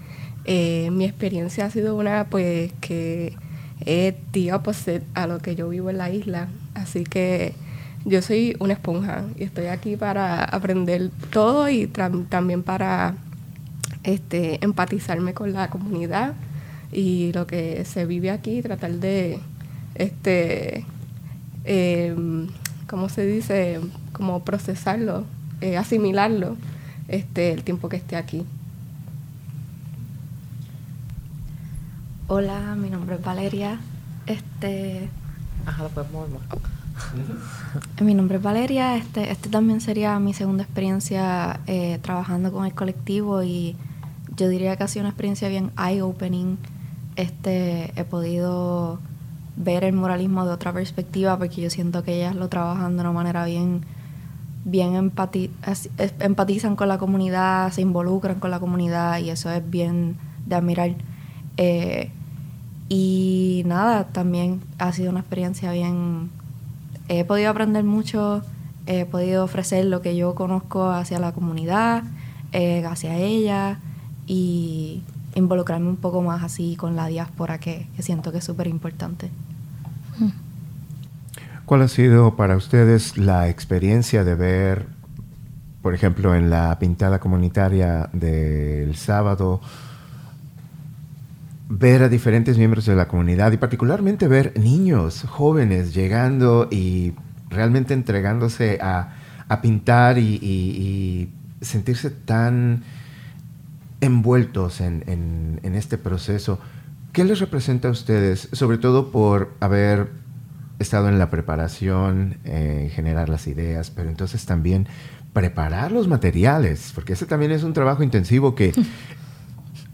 [0.45, 3.35] eh, mi experiencia ha sido una pues que
[3.85, 7.53] es the opposite a lo que yo vivo en la isla, así que
[8.07, 13.15] yo soy una esponja y estoy aquí para aprender todo y también para
[14.03, 16.33] este, empatizarme con la comunidad
[16.89, 19.39] y lo que se vive aquí, tratar de,
[19.95, 20.85] este,
[21.65, 22.47] em,
[22.87, 23.81] ¿cómo se dice?
[24.13, 25.25] Como procesarlo,
[25.59, 26.55] eh, asimilarlo
[27.09, 28.45] este, el tiempo que esté aquí.
[32.29, 33.79] Hola, mi nombre es Valeria.
[34.27, 35.09] Este.
[35.65, 36.07] Ajá, pues
[38.01, 38.95] Mi nombre es Valeria.
[38.95, 43.75] Este, este también sería mi segunda experiencia eh, trabajando con el colectivo y
[44.35, 46.57] yo diría que ha sido una experiencia bien eye-opening.
[47.15, 48.99] Este, he podido
[49.55, 53.11] ver el moralismo de otra perspectiva porque yo siento que ellas lo trabajan de una
[53.11, 53.81] manera bien,
[54.65, 55.11] bien
[56.19, 60.91] empatizan con la comunidad, se involucran con la comunidad y eso es bien de admirar.
[61.57, 62.11] Eh,
[62.89, 66.29] y nada, también ha sido una experiencia bien...
[67.09, 68.41] He podido aprender mucho,
[68.85, 72.03] he podido ofrecer lo que yo conozco hacia la comunidad,
[72.51, 73.79] eh, hacia ella
[74.25, 75.03] y
[75.35, 79.29] involucrarme un poco más así con la diáspora que, siento que es súper importante.
[81.65, 84.87] ¿Cuál ha sido para ustedes la experiencia de ver,
[85.81, 89.61] por ejemplo, en la pintada comunitaria del sábado,
[91.69, 97.13] ver a diferentes miembros de la comunidad y particularmente ver niños jóvenes llegando y
[97.49, 99.13] realmente entregándose a,
[99.61, 101.29] pintar y
[101.61, 102.83] sentirse tan
[104.01, 106.59] envueltos en, este proceso.
[107.13, 110.09] ¿Qué les representa a ustedes, sobre todo por haber
[110.79, 114.87] estado en la preparación, eh, generar las ideas, pero entonces también
[115.33, 118.73] preparar los materiales, porque ese también es un trabajo intensivo que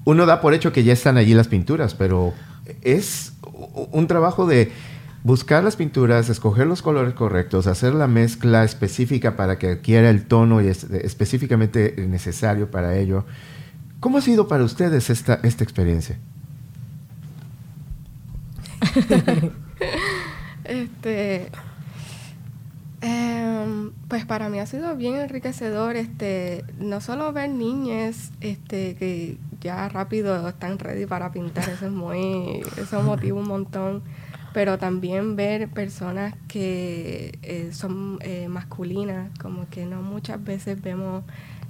[0.06, 2.34] uno da por hecho que ya están allí las pinturas, pero
[2.82, 3.34] es
[3.92, 4.72] un trabajo de
[5.24, 10.26] buscar las pinturas, escoger los colores correctos, hacer la mezcla específica para que adquiera el
[10.26, 13.26] tono y específicamente necesario para ello.
[14.00, 16.18] ¿Cómo ha sido para ustedes esta, esta experiencia?
[20.66, 21.48] este,
[23.00, 29.38] em, pues para mí ha sido bien enriquecedor, este, no solo ver niñas, este, que
[29.64, 34.04] ya rápido están ready para pintar, eso es muy, eso motiva un montón,
[34.54, 41.24] pero también ver personas que eh, son eh, masculinas, como que no muchas veces vemos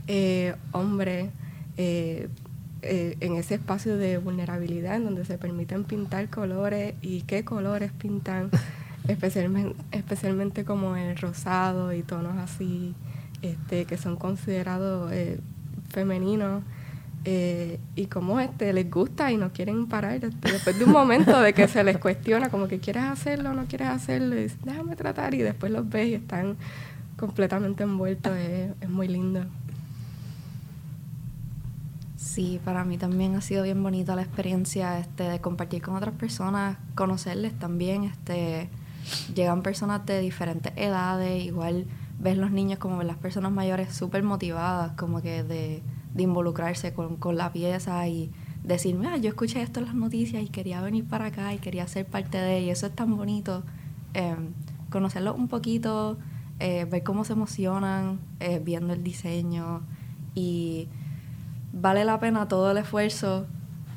[0.08, 1.30] eh, hombres
[1.78, 8.50] en ese espacio de vulnerabilidad en donde se permiten pintar colores y qué colores pintan,
[9.08, 12.94] especialmente, especialmente como el rosado y tonos así
[13.42, 15.12] este, que son considerados
[17.26, 21.54] eh, y como este les gusta y no quieren parar después de un momento de
[21.54, 25.38] que se les cuestiona como que quieres hacerlo no quieres hacerlo y déjame tratar y
[25.38, 26.58] después los ves y están
[27.18, 28.36] completamente envueltos.
[28.36, 29.46] Es muy lindo.
[32.18, 36.16] Sí, para mí también ha sido bien bonita la experiencia este, de compartir con otras
[36.16, 38.04] personas, conocerles también.
[38.06, 38.70] Este,
[39.36, 41.86] llegan personas de diferentes edades, igual
[42.20, 45.82] ves los niños como las personas mayores súper motivadas, como que de,
[46.22, 48.32] involucrarse con, la pieza y
[48.64, 51.88] decir, mira, yo escuché esto en las noticias y quería venir para acá y quería
[51.88, 52.72] ser parte de ello.
[52.72, 53.64] Eso es tan bonito.
[54.14, 54.36] Eh,
[54.90, 56.18] conocerlos un poquito,
[56.60, 59.82] eh, ver cómo se emocionan eh, viendo el diseño
[60.36, 60.88] y
[61.74, 63.48] vale la pena todo el esfuerzo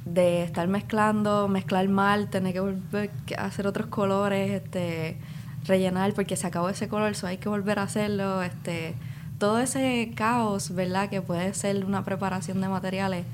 [0.07, 5.19] de estar mezclando, mezclar mal, tener que volver a hacer otros colores, este,
[5.65, 8.95] rellenar porque se acabó ese color, so hay que volver a hacerlo, este,
[9.39, 11.09] todo ese caos, ¿verdad?
[11.09, 13.27] Que puede ser una preparación de materiales,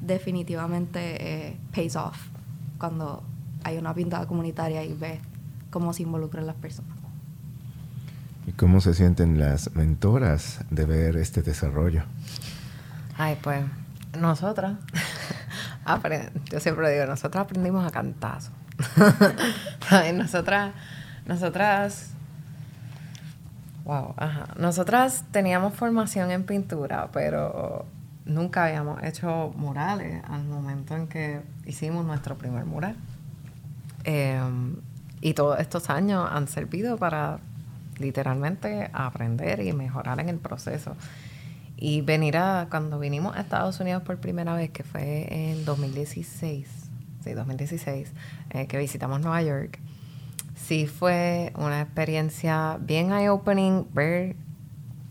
[0.00, 2.16] definitivamente eh, pays off
[2.78, 3.22] cuando
[3.64, 5.18] hay una pintada comunitaria y ves
[5.70, 6.96] cómo se involucran las personas.
[8.46, 12.04] ¿Y cómo se sienten las mentoras de ver este desarrollo?
[13.18, 13.64] Ay, pues
[14.20, 14.74] nosotras,
[16.50, 18.52] yo siempre digo, nosotras aprendimos a cantazo.
[20.14, 20.74] nosotras,
[21.26, 22.10] nosotras,
[23.86, 24.48] wow, ajá.
[24.58, 27.86] Nosotras teníamos formación en pintura, pero
[28.24, 32.96] nunca habíamos hecho murales al momento en que hicimos nuestro primer mural.
[34.04, 34.76] Em,
[35.20, 37.38] y todos estos años han servido para
[37.98, 40.96] literalmente aprender y mejorar en el proceso.
[41.76, 46.68] Y venir a, cuando vinimos a Estados Unidos por primera vez, que fue en 2016,
[47.22, 48.12] sí, 2016,
[48.50, 49.78] eh, que visitamos Nueva York,
[50.56, 54.34] sí fue una experiencia bien eye-opening ver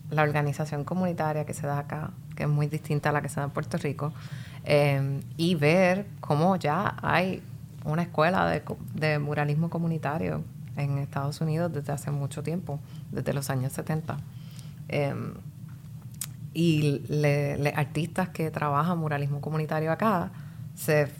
[0.09, 3.39] la organización comunitaria que se da acá, que es muy distinta a la que se
[3.39, 4.11] da en Puerto Rico,
[4.65, 7.41] eh, y ver cómo ya hay
[7.85, 8.63] una escuela de,
[8.95, 10.43] de, muralismo comunitario
[10.75, 12.79] en Estados Unidos desde hace mucho tiempo,
[13.11, 14.17] desde los años 70.
[14.87, 15.33] Em,
[16.53, 20.31] y le, artistas que trabajan muralismo comunitario acá
[20.75, 21.11] se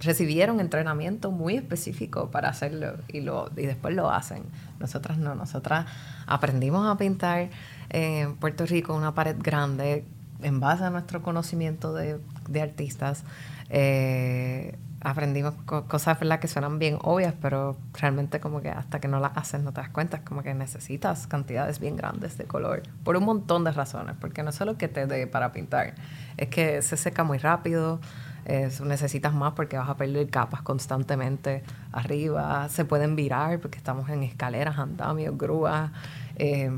[0.00, 4.44] recibieron entrenamiento muy específico para hacerlo y, lo, y después lo hacen.
[4.78, 5.86] Nosotras no, nosotras
[6.26, 7.50] aprendimos a pintar
[7.90, 10.04] en Puerto Rico una pared grande
[10.42, 13.24] en base a nuestro conocimiento de, de artistas.
[13.68, 19.36] Eh, aprendimos cosas que suenan bien obvias, pero realmente como que hasta que no las
[19.36, 23.16] haces no te das cuenta, es como que necesitas cantidades bien grandes de color, por
[23.16, 25.94] un montón de razones, porque no solo que te dé para pintar,
[26.36, 28.00] es que se seca muy rápido,
[28.46, 34.22] necesitas más porque vas a perder capas constantemente arriba, se pueden virar porque estamos en
[34.22, 35.90] escaleras, andamios, grúas.
[36.36, 36.70] Eh,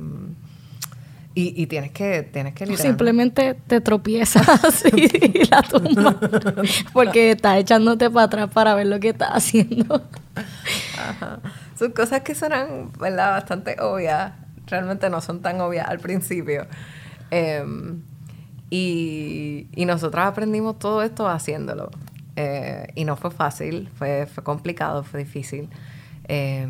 [1.35, 6.17] y, tienes que, tienes que Simplemente te tropiezas y la tumba.
[6.93, 10.03] Porque estás echándote para atrás para ver lo que estás haciendo.
[11.79, 14.35] Son cosas que suenan bastante obvias.
[14.67, 16.67] Realmente no son tan obvias al principio.
[17.31, 18.03] Em,
[18.75, 21.91] y, y nosotros aprendimos todo esto haciéndolo.
[22.37, 25.69] Eh, y no fue fácil, fue, fue complicado, fue difícil.
[26.25, 26.67] Eh,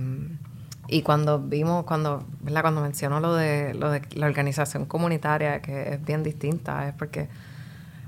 [0.89, 2.63] y cuando vimos, cuando, ¿verdad?
[2.63, 7.29] cuando menciono lo de, lo de la organización comunitaria, que es bien distinta, es porque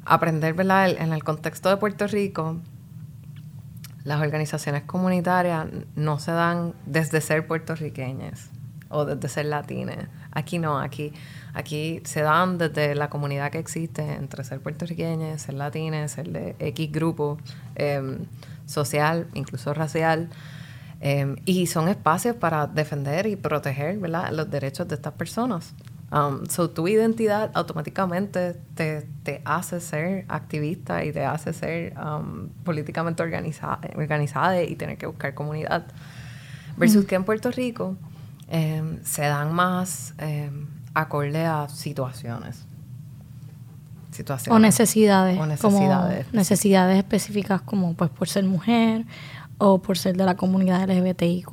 [0.04, 0.90] aprender ¿verdad?
[0.90, 2.57] en el contexto de Puerto Rico,
[4.02, 8.50] las organizaciones comunitarias no se dan desde ser puertorriqueñas
[8.94, 10.07] o desde ser latines.
[10.30, 11.12] Aquí no, aquí,
[11.52, 16.57] aquí se dan desde la comunidad que existe entre ser puertorriqueños, ser latines, ser de
[16.59, 17.38] X grupo
[17.74, 18.18] eh,
[18.66, 20.28] social, incluso racial.
[21.00, 24.30] Em, y son espacios para defender y proteger ¿verdad?
[24.33, 25.74] los derechos de estas personas.
[26.12, 32.48] Um, so, tu identidad automáticamente te, te, hace ser activista y te hace ser um,
[32.62, 35.87] políticamente organizada, organizada y tener que buscar comunidad.
[36.76, 37.96] Versus que en Puerto Rico
[38.48, 42.66] em, se dan más em, acorde a situaciones.
[44.11, 44.57] situaciones.
[44.57, 45.38] O necesidades.
[45.38, 46.26] O necesidades.
[46.26, 49.04] Como necesidades específicas como pues por ser mujer
[49.59, 51.48] o por ser de la comunidad LGBTIQ+,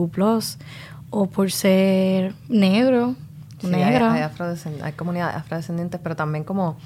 [1.10, 3.15] o por ser negro,
[3.62, 4.13] negra.
[4.13, 6.77] Hay, hay, comunidades afrodescendientes, pero también como,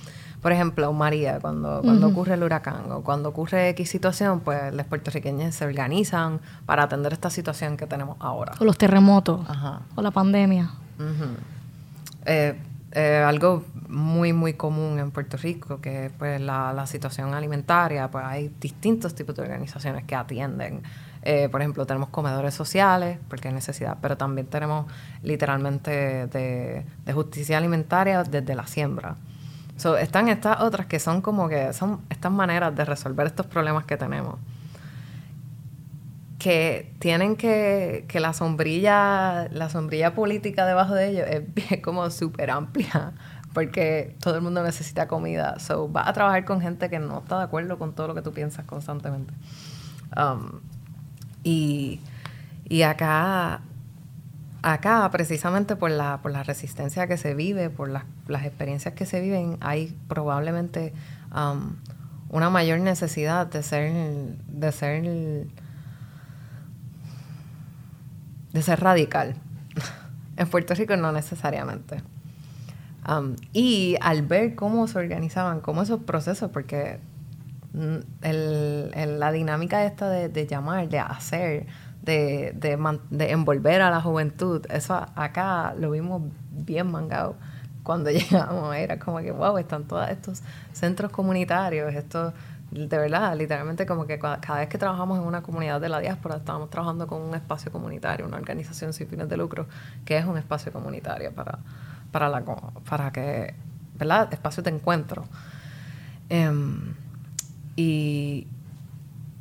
[0.45, 4.85] por ejemplo, María, cuando, cuando ocurre el huracán o cuando ocurre X situación, pues los
[4.85, 8.53] puertorriqueños se organizan para atender esta situación que tenemos ahora.
[8.59, 9.41] O los terremotos,
[9.95, 10.69] o la pandemia.
[12.27, 12.55] Eh,
[12.91, 18.23] eh, algo muy, muy común en Puerto Rico, que pues la, la situación alimentaria, pues
[18.23, 20.83] hay distintos tipos de organizaciones que atienden
[21.27, 24.85] eh, por ejemplo, tenemos comedores sociales, porque hay necesidad, pero también tenemos
[25.23, 29.15] literalmente de, justicia alimentaria desde la siembra.
[29.99, 33.97] Están estas otras que son como que son estas maneras de resolver estos problemas que
[33.97, 34.35] tenemos.
[36.39, 42.51] Que tienen que, que la sombrilla, la sombrilla política debajo de ellos es, como súper
[42.51, 43.13] amplia,
[43.53, 45.59] porque todo el mundo necesita comida.
[45.59, 48.21] So, vas a trabajar con gente que no está de acuerdo con todo lo que
[48.21, 49.33] tú piensas constantemente.
[50.15, 50.61] Um,
[51.43, 52.01] y,
[52.83, 53.61] acá,
[54.65, 59.05] acá, precisamente por la, por la resistencia que se vive, por las, las experiencias que
[59.05, 60.93] se viven, hay probablemente
[61.33, 61.75] um,
[62.29, 63.93] una mayor necesidad de ser,
[64.47, 65.03] de ser,
[68.53, 69.35] de ser radical.
[70.37, 72.01] en Puerto Rico no necesariamente.
[73.07, 76.99] Um, y al ver cómo se organizaban, cómo esos procesos, porque
[77.75, 81.65] Mm, el, la dinámica esta de, llamar, de hacer,
[82.05, 87.35] de, de, envolver a la juventud, eso acá lo vimos bien mangado
[87.83, 88.75] cuando llegamos.
[88.75, 92.33] Era como que, wow, están todos estos centros comunitarios, estos,
[92.71, 96.37] de verdad, literalmente como que cada vez que trabajamos en una comunidad de la diáspora,
[96.37, 99.67] estábamos trabajando con un espacio comunitario, una organización sin fines de lucro,
[100.05, 101.59] que es un espacio comunitario para,
[102.11, 102.43] para, la,
[102.87, 103.55] para que,
[103.97, 104.31] ¿verdad?
[104.31, 105.25] Espacio de encuentro.
[106.29, 106.93] Em,
[107.75, 108.47] y,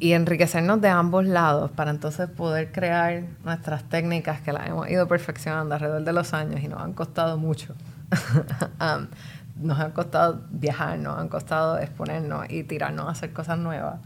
[0.01, 5.75] enriquecernos de ambos lados para entonces poder crear nuestras técnicas que las hemos ido perfeccionando
[5.75, 7.75] alrededor de los años y nos han costado mucho.
[8.81, 9.07] Um,
[9.57, 14.01] nos han costado viajar, nos han costado exponernos y tirarnos a hacer cosas nuevas.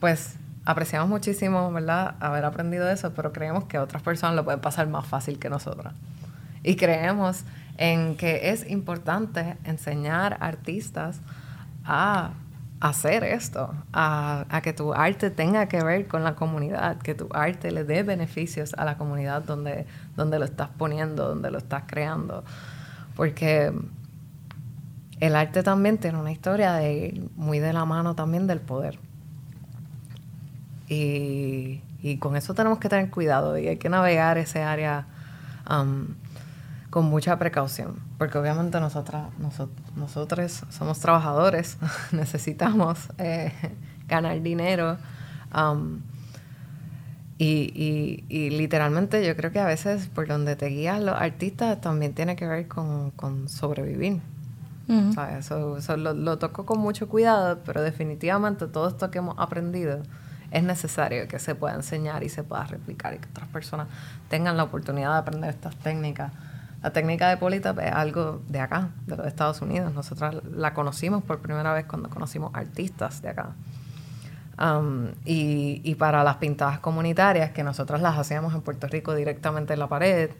[0.00, 4.88] Pues apreciamos muchísimo, ¿verdad?, haber aprendido eso, pero creemos que otras personas lo pueden pasar
[4.88, 5.94] más fácil que nosotras.
[6.62, 7.44] Y creemos
[7.78, 11.20] en que es importante enseñar artistas
[11.84, 12.32] a
[12.80, 17.70] hacer esto, a, que tu arte tenga que ver con la comunidad, que tu arte
[17.70, 22.42] le dé beneficios a la comunidad donde, donde lo estás poniendo, donde lo estás creando.
[23.16, 23.70] Porque
[25.20, 28.98] el arte también tiene una historia de muy de la mano también del poder.
[30.88, 31.82] Y,
[32.18, 35.06] con eso tenemos que tener cuidado y hay que navegar ese área
[35.70, 36.06] um,
[36.90, 39.28] con mucha precaución, porque obviamente nosotras,
[39.96, 41.78] nosotros somos trabajadores,
[42.12, 43.52] necesitamos eh,
[44.08, 44.98] ganar dinero.
[45.54, 46.00] Um,
[47.38, 52.12] y, y, literalmente yo creo que a veces por donde te guías los artistas también
[52.12, 54.20] tiene que ver con, con sobrevivir.
[55.38, 60.02] Eso, lo, lo, toco con mucho cuidado, pero definitivamente todo esto que hemos aprendido
[60.50, 63.86] es necesario que se pueda enseñar y se pueda replicar y que otras personas
[64.28, 66.32] tengan la oportunidad de aprender estas técnicas.
[66.82, 69.92] La técnica de Polita es algo de acá, de los Estados Unidos.
[69.92, 73.54] Nosotros la conocimos por primera vez cuando conocimos artistas de acá.
[74.58, 79.78] Um, y, para las pintadas comunitarias, que nosotros las hacíamos en Puerto Rico directamente en
[79.78, 80.30] la pared,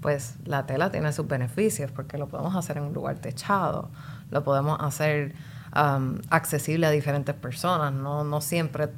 [0.00, 3.90] pues la tela tiene sus beneficios porque lo podemos hacer en un lugar techado,
[4.30, 5.34] lo podemos hacer
[5.74, 8.90] um, accesible a diferentes personas, no, no siempre,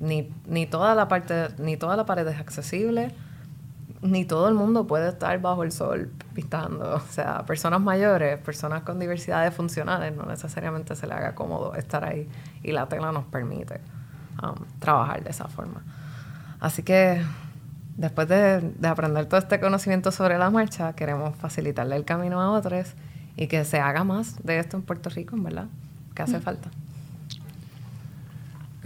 [0.00, 3.14] ni, ni, toda la parte, ni toda la pared es accesible,
[4.02, 6.96] ni todo el mundo puede estar bajo el sol pintando.
[6.96, 12.04] O sea, personas mayores, personas con diversidades funcionales, no necesariamente se le haga cómodo estar
[12.04, 12.28] ahí
[12.62, 13.80] y la tela nos permite.
[14.42, 15.82] Um, trabajar de esa forma.
[16.60, 17.22] Así que
[17.96, 22.94] después de, aprender todo este conocimiento sobre la marcha, queremos facilitarle el camino a otros
[23.36, 25.66] y que se haga más de esto en Puerto Rico, en verdad,
[26.14, 26.42] que hace mm.
[26.42, 26.70] falta.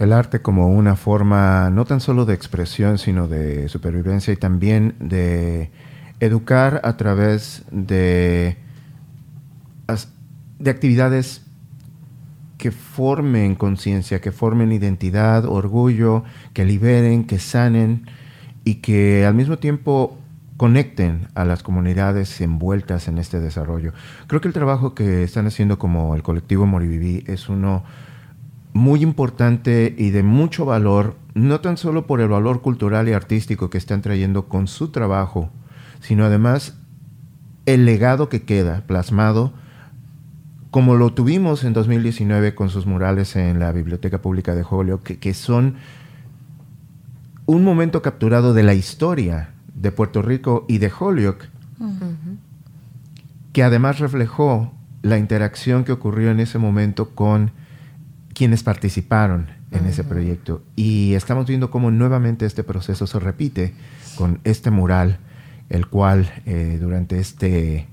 [0.01, 4.95] El arte como una forma no tan solo de expresión, sino de supervivencia y también
[4.97, 5.69] de
[6.19, 8.57] educar a través de,
[10.57, 11.45] de actividades
[12.57, 16.23] que formen conciencia, que formen identidad, orgullo,
[16.53, 18.07] que liberen, que sanen
[18.63, 20.17] y que al mismo tiempo
[20.57, 23.93] conecten a las comunidades envueltas en este desarrollo.
[24.25, 27.83] Creo que el trabajo que están haciendo como el colectivo Moriviví es uno
[28.73, 33.69] muy importante y de mucho valor, no tan solo por el valor cultural y artístico
[33.69, 35.49] que están trayendo con su trabajo,
[35.99, 36.77] sino además
[37.65, 39.53] el legado que queda plasmado
[40.71, 45.33] como lo tuvimos en 2019 con sus murales en la Biblioteca Pública de Holyoke, que,
[45.33, 45.75] son
[47.45, 51.49] un momento capturado de la historia de Puerto Rico y de Holyoke,
[53.51, 57.51] que además reflejó la interacción que ocurrió en ese momento con
[58.41, 60.63] quienes participaron en ese proyecto.
[60.75, 63.75] Y estamos viendo cómo nuevamente este proceso se repite
[64.15, 65.19] con este mural,
[65.69, 67.87] el cual eh, durante este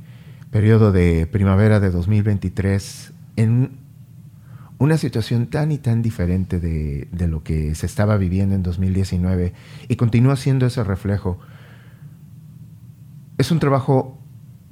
[0.50, 3.72] periodo de primavera de 2023 en
[4.78, 9.52] una situación tan y tan diferente de, lo que se estaba viviendo en 2019
[9.86, 11.38] y continúa siendo ese reflejo.
[13.36, 14.18] Es un trabajo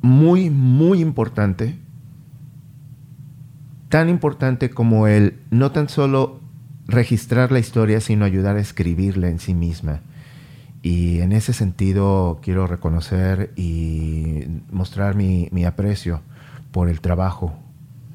[0.01, 1.79] muy, muy importante,
[3.97, 6.41] tan importante como el no tan solo
[6.87, 10.03] registrar la historia, sino ayudar a escribirla en sí misma.
[10.83, 16.21] Y en ese sentido quiero reconocer y mostrar mi, aprecio
[16.73, 17.55] por el trabajo,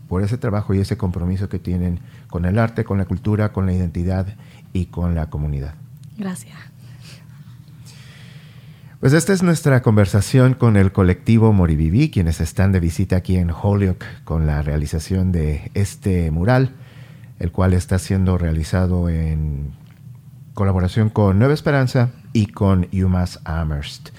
[0.07, 3.65] por ese trabajo y ese compromiso que tienen con el arte, con la cultura, con
[3.65, 4.27] la identidad
[4.73, 5.73] y con la comunidad.
[6.15, 6.59] Gracias.
[9.01, 13.49] Pues esta es nuestra conversación con el colectivo Moriviví, quienes están de visita aquí en
[13.49, 16.75] Holyoke con la realización de este mural,
[17.39, 19.71] el cual está siendo realizado en
[20.53, 24.09] colaboración con Nueva Esperanza y con UMass Amherst.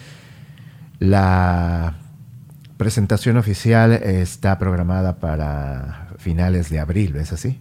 [0.98, 1.94] La
[2.76, 7.60] presentación oficial está programada para finales de abril, ¿es así?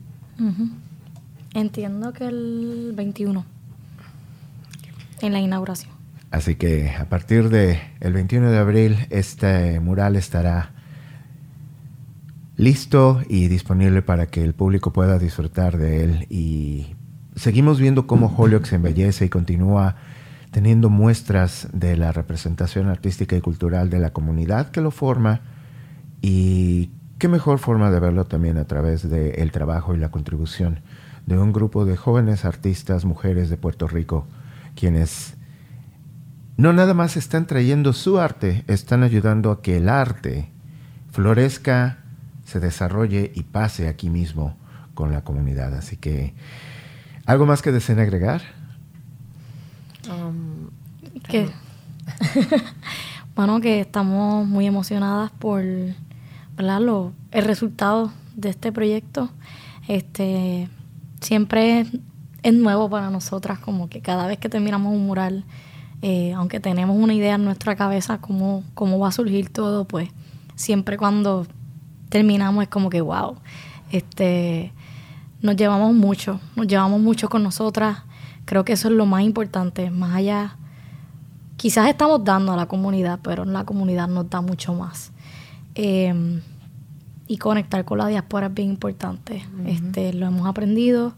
[1.53, 3.45] Entiendo que el 21,
[5.22, 6.01] en la inauguración.
[6.32, 10.72] Así que a partir del el 21 de abril este mural estará
[12.56, 16.28] listo y disponible para que el público pueda disfrutar de él.
[16.30, 16.96] Y
[17.36, 19.98] seguimos viendo cómo Holyoke se embellece y continúa
[20.52, 25.42] teniendo muestras de la representación artística y cultural de la comunidad que lo forma
[26.22, 30.80] y qué mejor forma de verlo también a través del trabajo y la contribución
[31.26, 34.28] de un grupo de jóvenes artistas, mujeres de Puerto Rico,
[34.76, 35.36] quienes
[36.62, 40.49] no nada más están trayendo su arte, están ayudando a que el arte
[41.12, 41.97] florezca,
[42.45, 44.55] se desarrolle y pase aquí mismo
[44.93, 45.74] con la comunidad.
[45.74, 46.34] Así que
[47.26, 48.41] ¿Algo más que deseen agregar?
[50.09, 50.70] Um,
[51.30, 51.49] que,
[53.36, 55.64] bueno, que estamos muy emocionadas por
[56.57, 59.30] Lo, el resultado de este proyecto.
[59.88, 60.68] Este
[61.22, 61.86] siempre
[62.43, 65.45] es, nuevo para nosotras, como que cada vez que terminamos un mural,
[66.02, 70.10] eh, aunque tenemos una idea en nuestra cabeza cómo, cómo va a surgir todo, pues
[70.56, 71.45] siempre cuando
[72.10, 73.36] terminamos es como que, wow,
[73.91, 74.74] este,
[75.41, 77.99] nos llevamos mucho, nos llevamos mucho con nosotras.
[78.45, 80.58] Creo que eso es lo más importante, más allá.
[81.58, 85.12] Quizás estamos dando a la comunidad, pero la comunidad nos da mucho más.
[85.76, 86.41] Em,
[87.28, 89.45] y conectar con la diáspora es bien importante.
[89.66, 91.14] este, lo hemos aprendido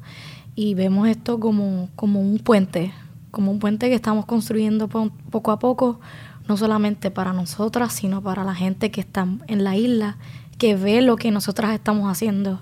[0.55, 2.93] y vemos esto como, como un puente,
[3.34, 5.99] como un puente que estamos construyendo poco a poco,
[6.47, 10.17] no solamente para nosotras, sino para la gente que está en la isla,
[10.59, 12.61] que ve lo que nosotras estamos haciendo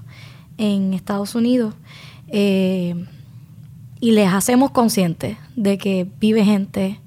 [0.57, 1.75] en Estados Unidos.
[2.29, 3.05] Eh,
[3.99, 7.01] y les hacemos conscientes de que vive gente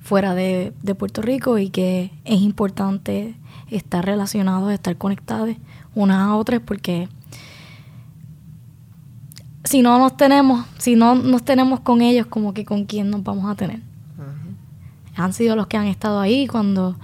[0.00, 3.36] fuera de, de, Puerto Rico y que es importante
[3.70, 5.56] estar relacionados, estar conectados
[5.94, 7.08] unas a otras porque
[9.68, 13.22] si no nos tenemos, si no nos tenemos con ellos, como que con quién nos
[13.22, 13.82] vamos a tener.
[15.14, 16.96] Han sido los que han estado ahí cuando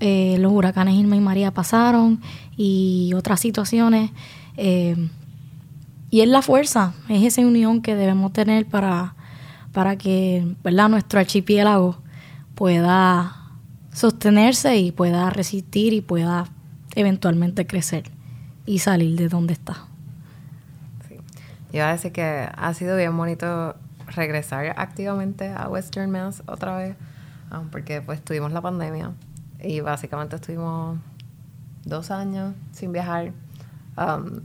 [0.00, 2.20] eh, los huracanes Irma y María pasaron
[2.56, 4.10] y otras situaciones.
[4.56, 4.96] Eh,
[6.10, 9.14] y es la fuerza, es esa unión que debemos tener para,
[9.72, 10.88] para que ¿verdad?
[10.88, 11.98] nuestro archipiélago
[12.56, 13.36] pueda
[13.92, 16.48] sostenerse y pueda resistir y pueda
[16.96, 18.10] eventualmente crecer
[18.66, 19.87] y salir de donde está.
[21.72, 26.96] Iba a decir que ha sido bien bonito regresar activamente a Western Mass otra vez,
[27.52, 29.12] um, porque pues tuvimos la pandemia
[29.60, 30.98] y básicamente estuvimos
[31.84, 33.32] dos años sin viajar.
[33.96, 34.40] Um,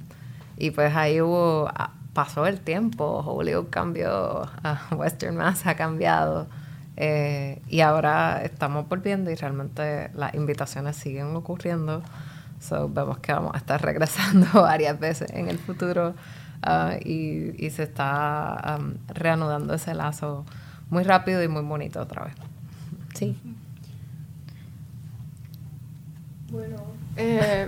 [0.58, 6.48] y pues ahí hubo, ah, pasó el tiempo, Hollywood cambió, uh, Western Mass ha cambiado.
[6.96, 12.04] Eh, y ahora estamos volviendo y realmente las invitaciones siguen ocurriendo.
[12.60, 16.14] So, vemos que vamos a estar regresando varias veces en el futuro
[16.66, 20.46] uh, y, se está um, reanudando ese lazo
[20.90, 22.36] muy rápido y muy bonito otra vez.
[23.14, 23.38] Sí.
[26.52, 26.78] Bueno,
[27.16, 27.68] eh,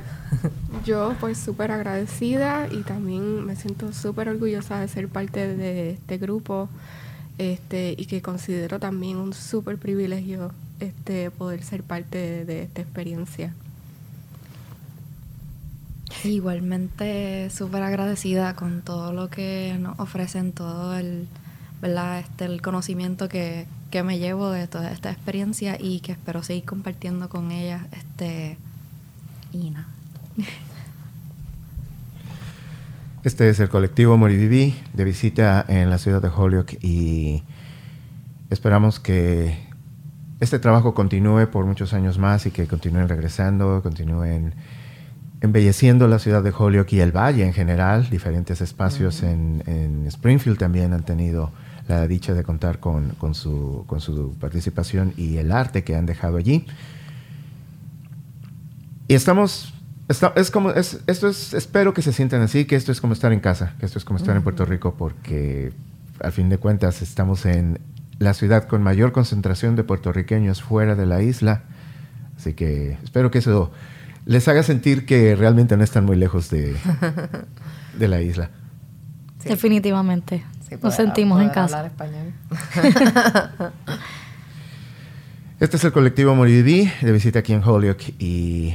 [0.86, 6.18] yo pues súper agradecida y también me siento súper orgullosa de ser parte de este
[6.18, 6.70] grupo
[7.38, 13.54] este, y que considero también un súper privilegio este, poder ser parte de esta experiencia.
[16.24, 21.28] Igualmente súper agradecida con todo lo que nos ofrecen, todo el,
[21.82, 22.20] ¿verdad?
[22.20, 26.66] Este, el conocimiento que, que me llevo de toda esta experiencia y que espero seguir
[26.66, 27.84] compartiendo con ellas.
[27.92, 28.58] Este,
[29.54, 29.88] nada.
[33.24, 37.42] Este es el colectivo Moriviví de visita en la ciudad de Holyoke y
[38.52, 39.58] esperamos que
[40.40, 44.54] este trabajo continúe por muchos años más y que continúen regresando, continúen
[45.46, 48.10] embelleciendo la ciudad de Holyoke y el valle en general.
[48.10, 51.52] Diferentes espacios en, Springfield también han tenido
[51.88, 56.38] la dicha de contar con, su, con su participación y el arte que han dejado
[56.38, 56.66] allí.
[59.08, 59.74] Y estamos,
[60.08, 63.32] es como, es, esto es, espero que se sientan así, que esto es como estar
[63.32, 65.74] en casa, que esto es como estar en Puerto Rico, porque
[66.22, 67.80] al fin de cuentas estamos en
[68.20, 71.64] la ciudad con mayor concentración de puertorriqueños fuera de la isla.
[72.38, 73.72] Así que espero que eso
[74.26, 76.76] les haga sentir que realmente no están muy lejos de,
[77.98, 78.50] de la isla.
[79.44, 80.44] Definitivamente.
[80.82, 81.92] Nos sentimos en casa.
[85.60, 88.74] este es el colectivo Moridí de visita aquí en Holyoke y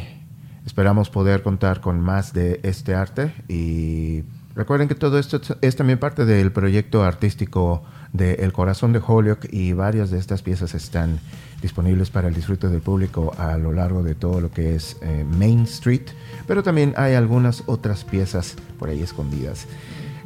[0.64, 4.22] esperamos poder contar con más de este arte y
[4.54, 7.82] recuerden que todo esto es también parte del proyecto artístico
[8.12, 11.18] de El Corazón de Holyoke y varias de estas piezas están
[11.62, 15.24] disponibles para el disfrute del público a lo largo de todo lo que es eh,
[15.38, 16.02] Main Street,
[16.46, 19.66] pero también hay algunas otras piezas por ahí escondidas.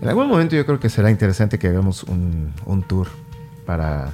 [0.01, 2.53] En algún momento yo creo que será interesante que hagamos un,
[2.87, 3.09] tour
[3.65, 4.13] para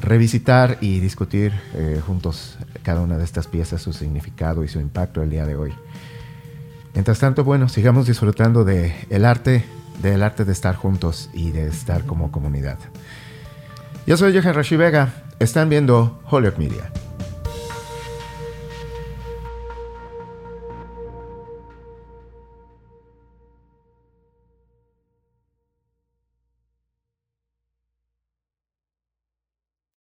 [0.00, 5.22] revisitar y discutir eh, juntos cada una de estas piezas, su significado y su impacto
[5.22, 5.72] el día de hoy.
[6.94, 8.92] Mientras tanto, bueno, sigamos disfrutando de
[9.24, 9.64] arte,
[10.02, 12.78] del arte de estar juntos y de estar como comunidad.
[14.04, 15.12] Yo soy Johan Rashi Vega.
[15.38, 16.90] Están viendo Holyoke Media.